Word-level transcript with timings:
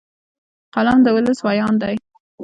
قلم 0.75 0.97
د 1.03 1.07
ولس 1.15 1.39
ویاند 1.45 1.77
دی 1.81 1.95